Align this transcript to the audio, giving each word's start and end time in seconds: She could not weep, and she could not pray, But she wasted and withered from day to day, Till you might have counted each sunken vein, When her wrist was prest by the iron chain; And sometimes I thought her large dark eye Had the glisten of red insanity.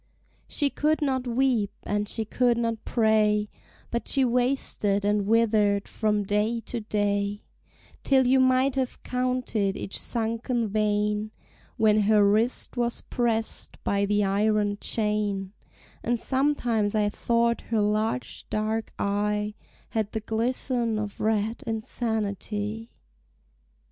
She 0.47 0.71
could 0.71 0.99
not 1.03 1.27
weep, 1.27 1.71
and 1.83 2.09
she 2.09 2.25
could 2.25 2.57
not 2.57 2.83
pray, 2.85 3.49
But 3.91 4.07
she 4.07 4.25
wasted 4.25 5.05
and 5.05 5.27
withered 5.27 5.87
from 5.87 6.23
day 6.23 6.59
to 6.61 6.79
day, 6.79 7.43
Till 8.03 8.25
you 8.25 8.39
might 8.39 8.73
have 8.77 9.03
counted 9.03 9.77
each 9.77 9.99
sunken 10.01 10.67
vein, 10.67 11.29
When 11.77 11.99
her 12.01 12.27
wrist 12.27 12.75
was 12.75 13.01
prest 13.11 13.77
by 13.83 14.05
the 14.05 14.23
iron 14.23 14.79
chain; 14.81 15.53
And 16.01 16.19
sometimes 16.19 16.95
I 16.95 17.07
thought 17.07 17.61
her 17.69 17.79
large 17.79 18.49
dark 18.49 18.93
eye 18.97 19.53
Had 19.89 20.13
the 20.13 20.21
glisten 20.21 20.97
of 20.97 21.19
red 21.21 21.61
insanity. 21.67 22.89